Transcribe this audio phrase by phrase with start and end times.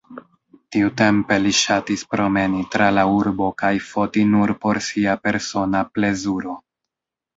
[0.75, 6.57] Tiutempe li ŝatis promeni tra la urbo kaj foti nur por sia persona plezuro.